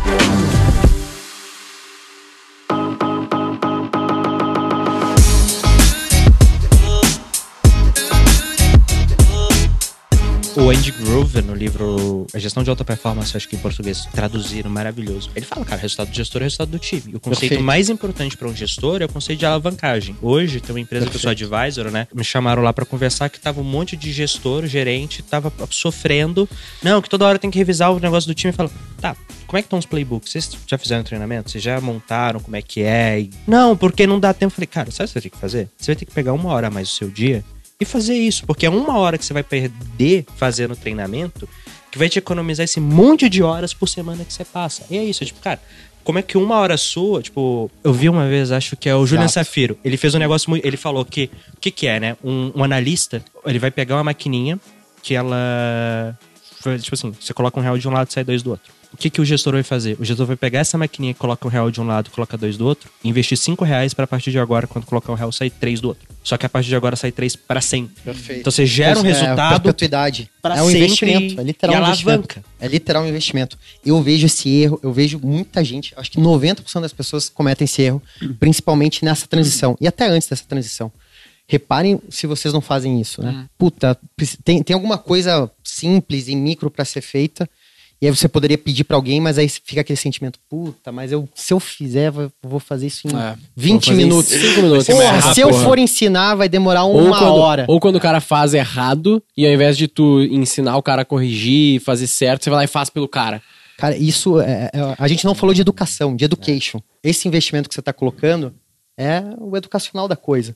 [10.59, 14.71] O Andy Grove, no livro A Gestão de Alta Performance, acho que em português traduziram
[14.71, 15.29] maravilhoso.
[15.35, 17.03] Ele fala, cara, resultado do gestor é resultado do time.
[17.05, 17.63] E o conceito Perfeito.
[17.63, 20.15] mais importante para um gestor é o conceito de alavancagem.
[20.19, 22.07] Hoje, tem uma empresa que eu sou advisor, né?
[22.11, 26.49] Me chamaram lá para conversar que tava um monte de gestor, gerente, tava sofrendo.
[26.81, 29.15] Não, que toda hora tem que revisar o negócio do time e fala, tá,
[29.45, 30.31] como é que estão os playbooks?
[30.31, 31.51] Vocês já fizeram treinamento?
[31.51, 33.19] Vocês já montaram como é que é?
[33.19, 34.53] E, não, porque não dá tempo.
[34.53, 35.69] Eu falei, cara, sabe o que você vai ter que fazer?
[35.77, 37.45] Você vai ter que pegar uma hora a mais do seu dia
[37.79, 41.47] e fazer isso, porque é uma hora que você vai perder fazendo treinamento
[41.91, 44.85] que vai te economizar esse monte de horas por semana que você passa.
[44.89, 45.59] E é isso, tipo, cara,
[46.03, 49.05] como é que uma hora sua, tipo, eu vi uma vez, acho que é o
[49.05, 49.27] Julian.
[49.27, 52.17] Safiro, ele fez um negócio muito, ele falou que, o que que é, né?
[52.23, 54.59] Um, um analista, ele vai pegar uma maquininha
[55.03, 56.17] que ela,
[56.81, 58.71] tipo assim, você coloca um real de um lado e sai dois do outro.
[58.97, 59.95] O que, que o gestor vai fazer?
[59.99, 62.36] O gestor vai pegar essa maquininha que coloca um real de um lado e coloca
[62.36, 65.15] dois do outro, e investir cinco reais para a partir de agora, quando colocar um
[65.15, 66.07] real, sair três do outro.
[66.23, 67.93] Só que a partir de agora sai três para sempre.
[68.03, 68.39] Perfeito.
[68.41, 70.31] Então você gera um É, resultado perpetuidade.
[70.41, 71.39] para É um sempre investimento.
[71.39, 72.12] É literal e um investimento.
[72.17, 72.43] alavanca.
[72.60, 73.57] É literal um investimento.
[73.86, 77.81] Eu vejo esse erro, eu vejo muita gente, acho que 90% das pessoas cometem esse
[77.83, 78.01] erro,
[78.39, 79.77] principalmente nessa transição.
[79.79, 80.91] E até antes dessa transição.
[81.49, 83.45] Reparem se vocês não fazem isso, né?
[83.57, 87.49] Puta, preci- tem, tem alguma coisa simples e micro pra ser feita.
[87.99, 91.27] E aí você poderia pedir pra alguém, mas aí fica aquele sentimento, puta, mas eu,
[91.33, 92.12] se eu fizer,
[92.43, 93.36] vou fazer isso em É.
[93.55, 94.29] 20 fazer em minutos.
[94.31, 94.86] cinco minutos.
[94.86, 95.63] Porra, Ah, se eu porra.
[95.63, 97.65] for ensinar, vai demorar Ou uma quando, hora.
[97.67, 101.05] ou quando o cara faz errado, e ao invés de tu ensinar o cara a
[101.05, 103.41] corrigir, fazer certo, você vai lá e faz pelo cara.
[103.79, 106.79] Cara, isso é, é- a gente não falou de educação, de education.
[107.03, 108.53] Esse investimento que você está colocando
[108.95, 110.55] é o educacional da coisa,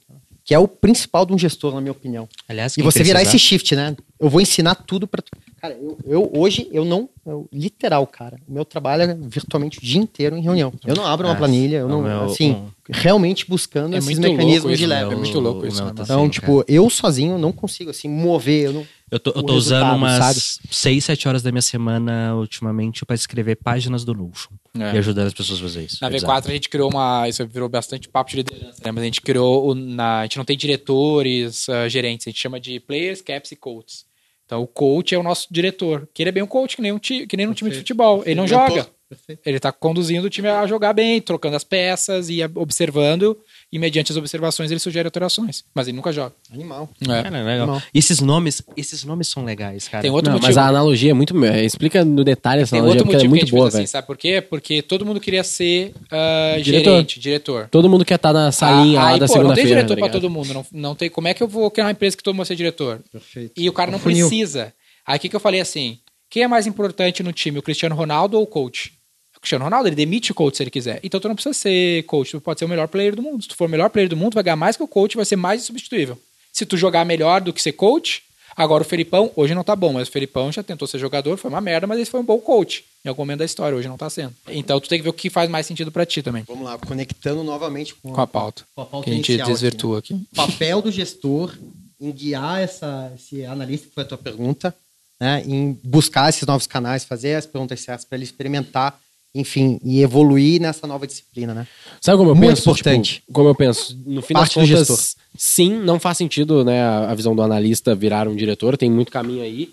[0.51, 2.27] que é o principal de um gestor, na minha opinião.
[2.45, 3.95] Aliás, E você virar precisar- esse shift, né?
[4.19, 5.23] Eu vou ensinar tudo para
[5.61, 8.37] Cara, eu, eu- hoje eu não, eu- literal, cara.
[8.49, 10.73] O meu trabalho é virtualmente o dia inteiro em reunião.
[10.85, 13.99] Eu não abro uma É, planilha, eu o não, meu- assim, um- realmente buscando É
[13.99, 15.01] esses mecanismos isso, de né?
[15.03, 15.13] lever.
[15.13, 15.93] É muito louco isso, meu né?
[15.95, 19.43] tá Então, assim, tipo, eu sozinho não consigo assim mover, eu não Eu tô, eu
[19.43, 20.67] tô usando umas sabe?
[20.73, 24.51] 6, 7 horas da minha semana ultimamente pra escrever páginas do Notion.
[24.79, 24.95] É.
[24.95, 25.97] E ajudando as pessoas a fazer isso.
[26.01, 27.27] Na É V4 a gente criou uma.
[27.27, 28.91] Isso virou bastante papo de liderança, né?
[28.91, 29.67] Mas a gente criou.
[29.69, 33.51] o- na, a gente não tem diretores, ah, gerentes, a gente chama de players, caps
[33.51, 34.05] e coaches.
[34.45, 36.91] Então o coach é o nosso diretor, que ele é bem um coach, que nem
[36.91, 38.23] um, ti, que nem um time de futebol.
[38.25, 38.87] Ele não joga.
[39.45, 43.37] Ele tá conduzindo o time a jogar bem, trocando as peças e observando,
[43.71, 45.63] e mediante as observações ele sugere alterações.
[45.73, 46.33] Mas ele nunca joga.
[46.53, 46.89] animal.
[47.01, 47.05] É.
[47.23, 47.67] Cara, legal.
[47.67, 47.81] Não.
[47.93, 50.01] E esses nomes, esses nomes são legais, cara.
[50.01, 50.47] Tem outro Não, motivo.
[50.49, 51.33] mas a analogia é muito.
[51.45, 53.51] Explica no detalhe essa Tem analogia, outro porque ela é motivo que a muito gente
[53.57, 53.87] boa, fez assim, velho.
[53.89, 54.41] sabe por quê?
[54.41, 56.91] Porque todo mundo queria ser ah, Diretor.
[56.91, 57.67] gerente, diretor.
[57.71, 59.69] Todo mundo quer estar na salinha Ah, lá aí, da pô, não tem segunda-feira.
[59.69, 60.53] diretor tá pra todo mundo.
[60.53, 62.47] Não, não tem, como é que eu vou criar uma empresa que todo mundo vai
[62.47, 62.99] ser diretor?
[63.11, 63.53] Perfeito.
[63.55, 64.27] E o cara não Funil.
[64.27, 64.73] precisa.
[65.07, 65.99] Aí o que, que eu falei assim?
[66.29, 68.93] Quem é mais importante no time, o Cristiano Ronaldo ou o coach?
[69.41, 70.99] O Cristiano Ronaldo, ele demite o coach se ele quiser.
[71.03, 73.41] Então tu não precisa ser coach, tu pode ser o melhor player do mundo.
[73.41, 75.25] Se tu for o melhor player do mundo, vai ganhar mais que o coach, vai
[75.25, 76.17] ser mais insubstituível.
[76.53, 78.21] Se tu jogar melhor do que ser coach,
[78.55, 81.49] agora o Felipão, hoje não tá bom, mas o Felipão já tentou ser jogador, foi
[81.49, 82.83] uma merda, mas ele foi um bom coach.
[83.03, 84.31] Em algum momento da história, hoje não tá sendo.
[84.47, 86.43] Então tu tem que ver o que faz mais sentido pra ti também.
[86.47, 88.63] Vamos lá, conectando novamente com, Com a pauta.
[88.75, 89.53] com a pauta Que a gente inicial aqui, né?
[89.55, 90.21] desvirtua aqui.
[90.35, 91.57] papel do gestor
[91.99, 94.75] em guiar essa, esse analista, que foi a tua pergunta,
[95.19, 98.99] né, em buscar esses novos canais, fazer as perguntas certas para ele experimentar
[99.33, 101.65] enfim, e evoluir nessa nova disciplina, né?
[102.01, 102.61] Sabe como eu Muito penso?
[102.69, 103.13] importante.
[103.21, 103.97] Tipo, como eu penso?
[104.05, 104.95] No fim Parte do das gestor.
[104.97, 108.91] contas, sim, não faz sentido né, a a visão do analista virar um diretor, tem
[108.91, 109.69] muito caminho aí.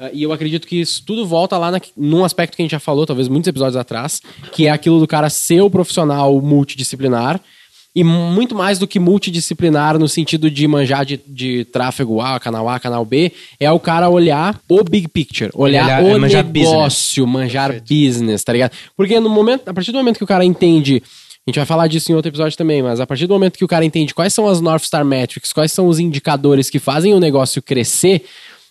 [0.00, 2.72] Ah, E eu acredito que isso tudo volta lá na, num aspecto que a gente
[2.72, 4.20] já falou, talvez muitos episódios atrás,
[4.52, 7.40] que é aquilo do cara ser o profissional multidisciplinar.
[7.94, 12.66] E muito mais do que multidisciplinar no sentido de manjar de, de tráfego A, canal
[12.68, 16.44] A, canal B, é o cara olhar o big picture, olhar, Olhar- o é manjar
[16.44, 18.72] negócio, manjar business, tá ligado?
[18.96, 21.02] Porque no momento, a partir do momento que o cara entende,
[21.46, 23.64] a gente vai falar disso em outro episódio também, mas a partir do momento que
[23.64, 27.12] o cara entende quais são as North Star Metrics, quais são os indicadores que fazem
[27.12, 28.24] o negócio crescer,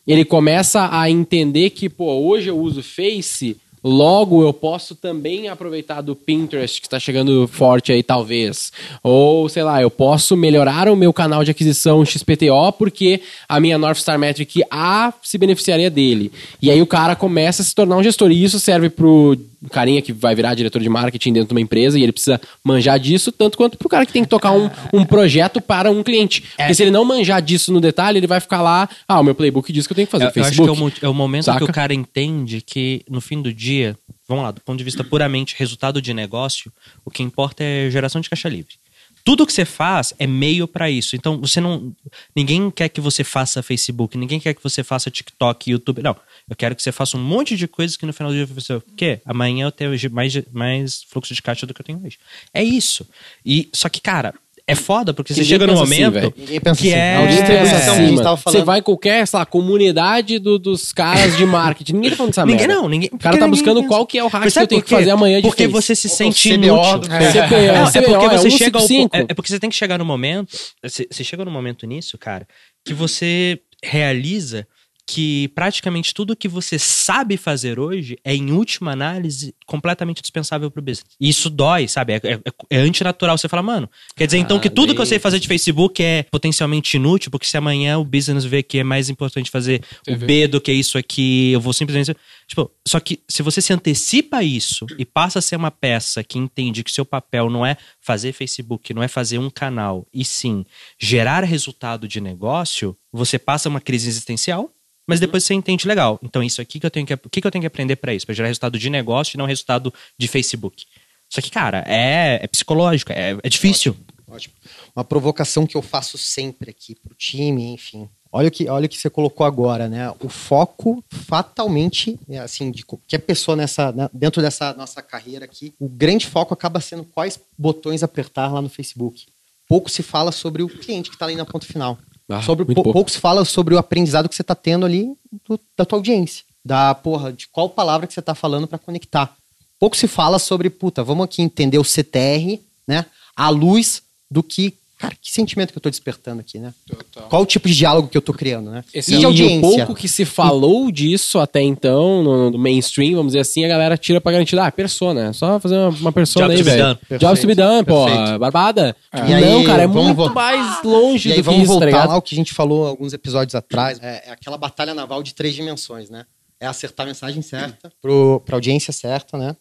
[0.07, 6.01] ele começa a entender que, pô, hoje eu uso Face, logo eu posso também aproveitar
[6.01, 8.71] do Pinterest que está chegando forte aí, talvez.
[9.03, 13.77] Ou, sei lá, eu posso melhorar o meu canal de aquisição XPTO porque a minha
[13.77, 16.31] North Star Metric A se beneficiaria dele.
[16.61, 18.31] E aí o cara começa a se tornar um gestor.
[18.31, 19.37] E isso serve pro
[19.69, 22.99] carinha que vai virar diretor de marketing dentro de uma empresa e ele precisa manjar
[22.99, 26.41] disso, tanto quanto pro cara que tem que tocar um, um projeto para um cliente.
[26.57, 29.35] Porque se ele não manjar disso no detalhe, ele vai ficar lá, ah, o meu
[29.35, 30.99] playbook diz que eu tenho que fazer Eu, eu acho que Facebook.
[31.01, 31.59] é o, é o momento Saca?
[31.59, 33.95] que o cara entende que, no fim do dia,
[34.27, 36.71] vamos lá, do ponto de vista puramente resultado de negócio,
[37.05, 38.75] o que importa é geração de caixa livre.
[39.23, 41.15] Tudo que você faz é meio pra isso.
[41.15, 41.93] Então, você não.
[42.35, 46.01] Ninguém quer que você faça Facebook, ninguém quer que você faça TikTok, YouTube.
[46.01, 46.15] Não.
[46.51, 48.73] Eu quero que você faça um monte de coisas que no final do dia você.
[48.73, 49.21] O quê?
[49.25, 52.17] Amanhã eu tenho mais, mais fluxo de caixa do que eu tenho hoje.
[52.53, 53.07] É isso.
[53.45, 54.33] E, só que, cara,
[54.67, 56.31] é foda, porque você chega no pensa assim, momento.
[56.33, 56.99] pensa que assim.
[56.99, 57.15] é.
[57.15, 58.23] Assim, assim, a gente mano.
[58.23, 61.93] tava Você falando- vai em qualquer, sei lá, comunidade do- dos caras de marketing.
[61.93, 62.81] Ninguém tá falando dessa Ninguém merda.
[62.81, 63.09] não, ninguém.
[63.13, 65.37] O cara tá buscando qual que é o hack que eu tenho que fazer amanhã
[65.41, 65.73] de Porque Face.
[65.73, 67.11] você se sente CBO inútil.
[67.13, 69.15] é CBO, porque você é chega ao, 155.
[69.15, 70.49] é, é porque você tem que chegar no momento,
[70.83, 72.45] você, você chega no momento nisso, cara,
[72.85, 74.67] que você realiza
[75.11, 80.81] que praticamente tudo que você sabe fazer hoje é, em última análise, completamente dispensável pro
[80.81, 81.03] business.
[81.19, 82.13] E isso dói, sabe?
[82.13, 83.37] É, é, é antinatural.
[83.37, 86.23] Você fala, mano, quer dizer então que tudo que eu sei fazer de Facebook é
[86.31, 90.15] potencialmente inútil, porque se amanhã o business vê que é mais importante fazer o.
[90.15, 92.15] B do que isso aqui, eu vou simplesmente.
[92.47, 96.23] Tipo, só que se você se antecipa a isso e passa a ser uma peça
[96.23, 100.23] que entende que seu papel não é fazer Facebook, não é fazer um canal, e
[100.23, 100.65] sim
[100.97, 104.71] gerar resultado de negócio, você passa uma crise existencial.
[105.07, 106.19] Mas depois você entende legal.
[106.23, 107.13] Então, isso aqui que eu tenho que.
[107.13, 108.25] O que, que eu tenho que aprender pra isso?
[108.25, 110.85] Pra gerar resultado de negócio e não resultado de Facebook.
[111.29, 113.95] Só que, cara, é, é psicológico, é, é difícil.
[114.27, 114.53] Ótimo.
[114.95, 118.09] Uma provocação que eu faço sempre aqui pro time, enfim.
[118.31, 120.09] Olha o que, olha o que você colocou agora, né?
[120.21, 125.73] O foco fatalmente, é assim, de qualquer pessoa nessa, né, dentro dessa nossa carreira aqui,
[125.77, 129.25] o grande foco acaba sendo quais botões apertar lá no Facebook.
[129.67, 131.97] Pouco se fala sobre o cliente que está ali na ponta final.
[132.29, 132.93] Ah, sobre, pou- pouco.
[132.93, 135.13] pouco se fala sobre o aprendizado que você está tendo ali
[135.47, 136.43] do- da tua audiência.
[136.63, 139.35] Da porra, de qual palavra que você está falando para conectar.
[139.79, 143.05] Pouco se fala sobre, puta, vamos aqui entender o CTR, né?
[143.35, 146.73] À luz do que, cara, que sentimento que eu tô despertando aqui, né?
[146.87, 147.27] Total.
[147.29, 148.83] Qual o tipo de diálogo que eu tô criando, né?
[148.93, 149.61] Esse e é de o- o audiência.
[149.85, 153.97] pouco que se falou disso até então, no, no mainstream, vamos dizer assim, a galera
[153.97, 156.83] tira pra garantir, ah, é persona, é só fazer uma, uma persona Jobs aí, velho.
[157.09, 157.19] done.
[157.19, 158.39] Jobs to be done, pô, Perfeito.
[158.39, 158.95] barbada.
[159.13, 161.73] E aí, não, cara, é muito mais longe E aí do que vamos isso, tá
[161.73, 162.07] voltar ligado?
[162.09, 163.99] lá ao que a gente falou alguns episódios atrás.
[164.01, 166.25] É, é aquela batalha naval de três dimensões, né?
[166.59, 169.55] É acertar a mensagem certa, pro, pra audiência certa, né?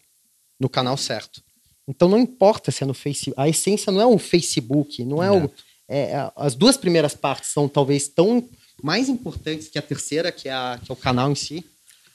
[0.59, 1.41] No canal certo.
[1.87, 3.39] Então não importa se é no Facebook.
[3.39, 5.49] A essência não é o Facebook, não é o.
[5.89, 8.47] é, é- as duas primeiras partes são talvez tão
[8.81, 11.63] mais importantes que a terceira, que é, a- que é o canal em si.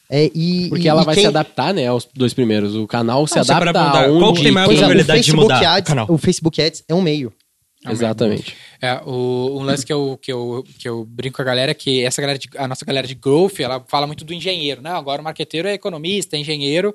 [0.09, 2.75] É, e, Porque e- ela e vai quem- se adaptar, né, aos dois primeiros.
[2.77, 4.19] O canal se Ah, você adapta perguntar, aonde...
[4.21, 5.75] qual que tem maior é, o probabilidade de Facebook mudar?
[5.77, 6.07] Ads, Canal.
[6.09, 7.33] o Facebook Ads é um meio.
[7.89, 8.57] Exatamente.
[8.83, 11.75] É, o, um lance que eu, que, eu, que eu brinco com a galera é
[11.75, 14.91] que essa galera de- a nossa galera de growth, ela fala muito do engenheiro, né?
[14.91, 16.95] Agora o marqueteiro é economista, é engenheiro.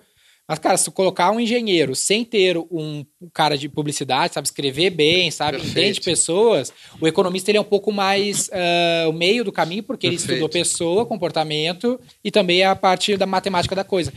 [0.51, 4.89] Mas, cara, se tu colocar um engenheiro sem ter um, cara de publicidade, sabe escrever
[4.89, 5.71] bem, sabe, Perfeito.
[5.71, 10.07] entende pessoas, o economista ele é um pouco mais ah, o meio do caminho, porque
[10.07, 10.33] ele Perfeito.
[10.33, 14.11] estudou pessoa, comportamento e também a parte da matemática da coisa.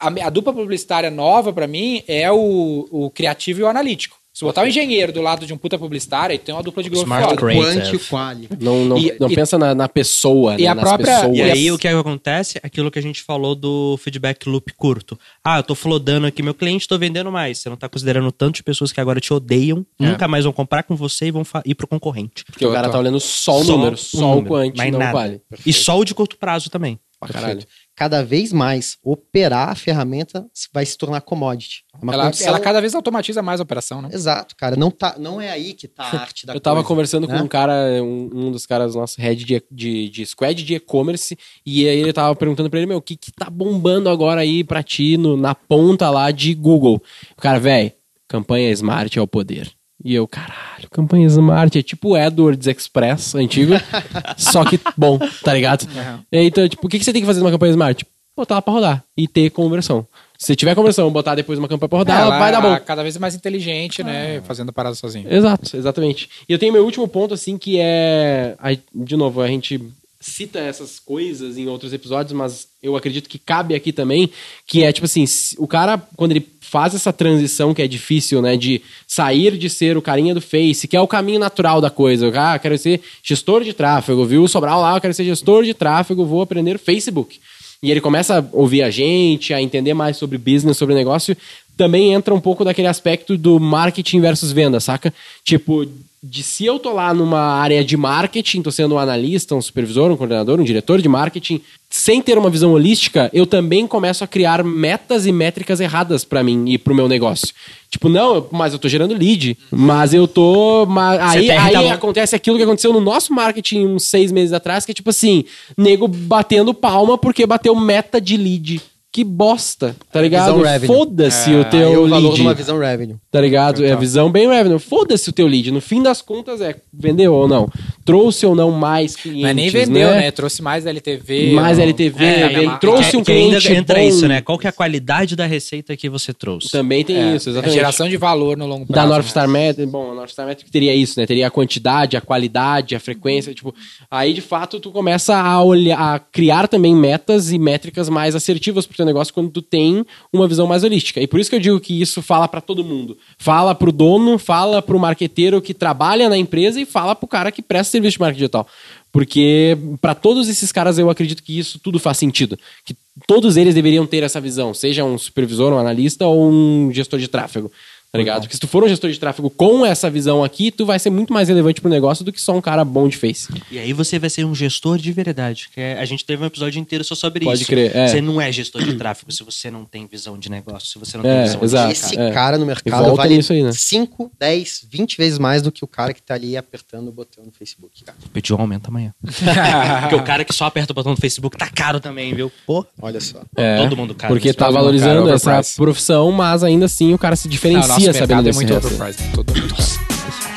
[0.00, 4.16] A, a dupla publicitária nova, pra mim, é o, o criativo e o analítico.
[4.36, 6.88] Se botar o engenheiro do lado de um puta publicitário, aí tem uma dupla de
[6.90, 7.54] growth Smart foda.
[7.54, 8.48] Quant e o quali.
[8.60, 11.36] Não, não, E- não e- pensa na, na pessoa, e né, a nas própria- pessoas.
[11.38, 12.58] E aí o que acontece?
[12.60, 15.16] Aquilo que a gente falou do feedback loop curto.
[15.44, 17.58] Ah, eu tô flodando aqui meu cliente, tô vendendo mais.
[17.60, 20.04] Você não tá considerando o tanto de pessoas que agora te odeiam, É.
[20.04, 22.44] nunca mais vão comprar com você e vão ir pro concorrente.
[22.44, 24.90] Porque o cara tá olhando só o Só número, o só o número, quant, mais
[24.90, 25.12] não nada.
[25.12, 25.40] vale.
[25.64, 26.98] E só o de curto prazo também.
[27.20, 27.58] Pra caralho.
[27.60, 27.72] Perfeito.
[27.96, 31.84] Cada vez mais, operar a ferramenta vai se tornar commodity.
[31.94, 34.08] É uma Ela, condição- ela cada vez automatiza mais a operação, né?
[34.12, 34.74] Exato, cara.
[34.74, 37.38] Não, tá, não é aí que tá a arte da Eu tava coisa, conversando né?
[37.38, 41.38] com um cara, um, um dos caras nosso head de, de, de squad de e-commerce,
[41.64, 44.64] e aí ele tava perguntando pra ele, meu, o que que tá bombando agora aí
[44.64, 47.00] pra ti no- na ponta lá de Google?
[47.36, 47.92] O cara, velho,
[48.26, 49.70] campanha Smart é o poder.
[50.04, 53.72] E eu, caralho, campanha Smart é tipo o AdWords Express antigo,
[54.36, 55.88] só que bom, tá ligado?
[56.30, 58.06] Então, tipo, o que, que você tem que fazer numa campanha Smart?
[58.36, 60.06] Botar ela pra rodar e ter conversão.
[60.36, 62.76] Se tiver conversão, botar depois uma campanha pra rodar, ela vai dar bom.
[62.84, 64.42] cada vez mais inteligente, né?
[64.42, 65.32] Fazendo parada sozinho.
[65.32, 66.28] Exato, exatamente.
[66.46, 68.56] E eu tenho meu último ponto, assim, que é.
[68.58, 69.80] aí, de novo, a gente
[70.24, 74.30] cita essas coisas em outros episódios, mas eu acredito que cabe aqui também,
[74.66, 75.24] que é tipo assim,
[75.58, 79.96] o cara, quando ele faz essa transição que é difícil, né, de sair de ser
[79.96, 82.32] o carinha do Face, que é o caminho natural da coisa.
[82.34, 86.24] Ah, quero ser gestor de tráfego, viu Sobral lá, eu quero ser gestor de tráfego,
[86.24, 87.38] vou aprender Facebook.
[87.82, 91.36] E ele começa a ouvir a gente, a entender mais sobre business, sobre negócio.
[91.76, 95.12] Também entra um pouco daquele aspecto do marketing versus venda, saca?
[95.44, 95.86] Tipo,
[96.26, 100.10] de se eu tô lá numa área de marketing, tô sendo um analista, um supervisor,
[100.10, 101.60] um coordenador, um diretor de marketing,
[101.90, 106.42] sem ter uma visão holística, eu também começo a criar metas e métricas erradas pra
[106.42, 107.48] mim e pro meu negócio.
[107.90, 110.86] Tipo, não, mas eu tô gerando lead, mas eu tô.
[110.86, 114.86] Mas, aí aí tá acontece aquilo que aconteceu no nosso marketing uns seis meses atrás,
[114.86, 115.44] que é tipo assim,
[115.76, 118.80] nego batendo palma porque bateu meta de lead.
[119.14, 120.54] Que bosta, tá ligado?
[120.54, 120.86] visão revenue.
[120.88, 122.34] Foda-se o Aí teu é o valor lead.
[122.34, 123.14] de uma visão revenue.
[123.30, 123.84] Tá ligado?
[123.84, 124.80] É a visão bem revenue.
[124.80, 125.70] Foda-se o teu lead.
[125.70, 127.68] No fim das contas é vendeu ou não.
[128.04, 129.42] Trouxe ou não mais clientes.
[129.42, 130.30] Mas nem vendeu, né?
[130.30, 131.52] Trouxe mais LTV.
[131.52, 134.06] Mais ou- LTV, É, ele trouxe que, um que ainda cliente entra bom.
[134.06, 134.40] isso, né?
[134.42, 136.70] Qual que é a qualidade da receita que você trouxe?
[136.70, 137.74] Também tem é, isso, é exatamente.
[137.74, 139.08] geração de valor no longo Da prazo.
[139.08, 139.30] North né?
[139.30, 141.26] Star Metric, bom, a North Star Metric teria isso, né?
[141.26, 143.74] Teria a quantidade, a qualidade, a frequência, tipo,
[144.10, 148.86] aí de fato tu começa a olhar, a criar também metas e métricas mais assertivas
[148.86, 151.20] pro teu negócio quando tu tem uma visão mais holística.
[151.20, 153.16] E por isso que eu digo que isso fala pra todo mundo.
[153.38, 157.62] Fala pro dono, fala pro marqueteiro que trabalha na empresa e fala pro cara que
[157.62, 158.66] presta serviço de marketing digital.
[159.12, 162.58] Porque pra todos esses caras eu acredito que isso tudo faz sentido.
[162.84, 167.18] Que todos eles deveriam ter essa visão, seja um supervisor, um analista ou um gestor
[167.18, 167.70] de tráfego.
[168.14, 168.42] Tá ligado?
[168.42, 171.10] Porque se tu for um gestor de tráfego com essa visão aqui, tu vai ser
[171.10, 173.48] muito mais relevante pro negócio do que só um cara bom de face.
[173.72, 175.68] E aí você vai ser um gestor de verdade.
[175.74, 177.68] Que é- a gente teve um episódio inteiro só sobre Pode isso.
[177.68, 178.06] crer, é.
[178.06, 181.18] Você não é gestor de tráfego se você não tem visão de negócio, se você
[181.18, 181.86] não É, tem visão exato.
[181.88, 182.28] de Esse mercado.
[182.28, 182.32] é.
[182.32, 183.72] cara no E mercado volta vale nisso aí, né?
[183.72, 187.44] 5, 10, 20 vezes mais do que o cara que tá ali apertando o botão
[187.44, 188.16] no Facebook, cara.
[188.32, 189.12] Pediu aumenta amanhã.
[190.02, 192.50] Porque o cara que só aperta o botão do Facebook tá caro também, viu?
[192.64, 193.42] Pô, Olha só.
[193.56, 194.32] É, todo mundo caro.
[194.34, 195.76] Porque nesse tá valorizando essa overpriced.
[195.76, 198.86] profissão, mas ainda assim o cara se Não, diferencia nosso mercado é muito resto.
[198.86, 199.32] overpriced.
[199.34, 199.88] Todo muito caro.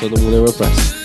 [0.00, 0.98] Todo mundo é overpriced.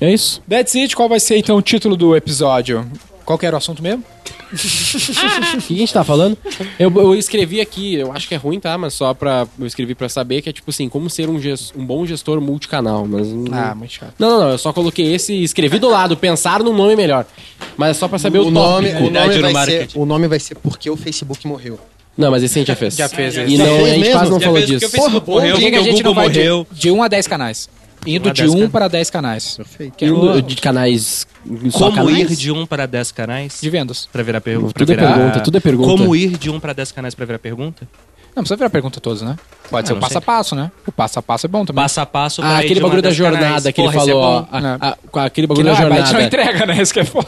[0.00, 0.42] É isso.
[0.48, 0.96] That's it.
[0.96, 2.90] Qual vai ser então o título do episódio?
[3.24, 4.02] Qual que era o assunto mesmo?
[5.54, 6.36] O que a gente tá falando?
[6.78, 8.76] Eu, eu escrevi aqui, eu acho que é ruim, tá?
[8.76, 9.46] Mas só pra.
[9.58, 11.40] Eu escrevi pra saber que é tipo assim, como ser um,
[11.76, 13.06] um bom gestor multicanal.
[13.06, 13.28] Mas.
[13.28, 14.14] não- Ah, muito chato.
[14.18, 14.50] Não, não, não.
[14.50, 17.24] Eu só coloquei esse e escrevi do lado, pensar num nome melhor.
[17.76, 20.26] Mas é só pra saber o, O nome, o, nome no vai ser, o nome
[20.28, 21.78] vai ser Porque o Facebook morreu.
[22.16, 22.96] Não, mas esse a gente já fez.
[22.96, 23.56] Já fez E esse.
[23.56, 24.12] Já não, a gente mesmo?
[24.14, 24.88] quase não Já falou disso.
[24.90, 26.66] Facebook morreu, Por que que a gente não vai de, morreu.
[26.72, 27.68] de 1 a 10 canais?
[28.06, 28.70] Indo de 10 1 canais.
[28.72, 29.56] para 10 canais.
[29.56, 30.04] Perfeito.
[30.04, 31.26] Indo de canais.
[31.70, 32.30] Só Como canais?
[32.32, 33.58] ir de um para 10 canais?
[33.60, 34.08] De vendas.
[34.12, 34.72] Pra virar pergunta.
[34.74, 35.88] Tudo é pergunta, tudo é pergunta.
[35.88, 37.86] Como ir de um para 10 canais pra virar pergunta?
[38.34, 39.34] Não precisa virar pergunta todos, né?
[39.68, 40.18] Pode Ah, ser o não passo sei.
[40.18, 40.70] a passo, né?
[40.86, 41.82] O passo a passo é bom também.
[41.82, 43.62] Passo a passo pra Ah, aquele bagulho da 10 jornada canais.
[43.64, 44.48] que ele Porra, é falou.
[44.52, 46.24] a- a- aquele que bagulho não, da a Byte não jornada.
[46.26, 46.80] entrega, né?
[46.80, 47.26] Isso que é foda.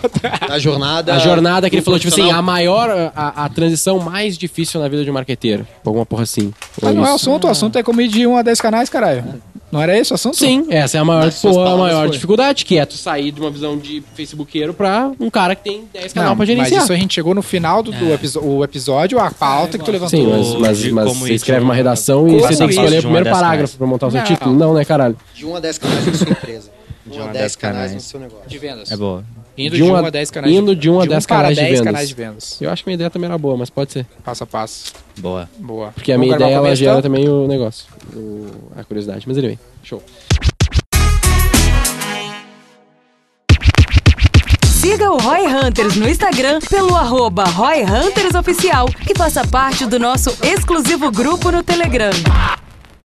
[0.48, 1.14] A jornada.
[1.14, 4.86] A jornada que ele falou, tipo assim, a maior, a, a transição mais difícil na
[4.88, 5.66] vida de um marqueteiro.
[5.84, 6.54] Alguma porra assim.
[6.80, 8.88] Mas não é o assunto, o assunto é como ir de 1 a 10 canais,
[8.88, 9.24] caralho.
[9.72, 10.36] Não era esse o assunto?
[10.36, 12.10] Sim, essa é a maior, suas porra, a maior foi.
[12.10, 15.84] dificuldade, que é tu sair de uma visão de facebookeiro pra um cara que tem
[15.92, 16.82] 10 canal Não, pra mas gerenciar.
[16.82, 19.90] isso a gente chegou no final do, do episo- o episódio, a pauta que tu
[19.90, 20.10] levantou.
[20.20, 22.66] Sim, mas, mas, de mas como você escreve de uma um- redação e você tem
[22.68, 24.26] que escolher de o primeiro 10 parágrafo pra montar o seu Não.
[24.26, 24.54] título.
[24.54, 25.16] Não, né, caralho?
[25.34, 26.70] De 1 a 10 canais na sua empresa.
[27.06, 27.94] De 1 um a a 10 10 canais canais.
[27.94, 28.46] no seu negócio.
[28.48, 28.92] De vendas.
[28.92, 29.24] É boa.
[29.56, 30.54] Indo De de um 1 a- a 10 canais.
[30.54, 31.84] indo de um a 10 para canais de 10 vendas.
[31.92, 32.56] canais de vendas.
[32.60, 34.06] Eu acho que minha ideia também era boa, mas pode ser.
[34.24, 34.92] Passo a passo.
[35.18, 35.48] Boa.
[35.58, 35.92] Boa.
[35.92, 37.02] Porque a Vamos minha ideia, ela gera então?
[37.02, 37.86] também o negócio.
[38.14, 39.24] o- a curiosidade.
[39.28, 40.02] Mas anyway, show.
[44.80, 49.98] Siga o Roy Hunters no Instagram pelo arroba Roy Hunters Oficial e faça parte do
[49.98, 52.10] nosso exclusivo grupo no Telegram.